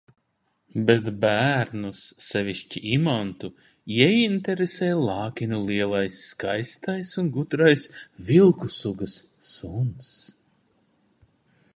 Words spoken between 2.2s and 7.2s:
sevišķi Imantu, ieinteresē Lākinu lielais skaistais